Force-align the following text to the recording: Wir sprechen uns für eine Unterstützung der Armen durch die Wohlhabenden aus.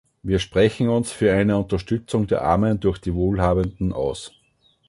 Wir 0.23 0.39
sprechen 0.39 0.89
uns 0.89 1.11
für 1.11 1.31
eine 1.31 1.59
Unterstützung 1.59 2.25
der 2.25 2.41
Armen 2.41 2.79
durch 2.79 2.97
die 2.97 3.13
Wohlhabenden 3.13 3.93
aus. 3.93 4.31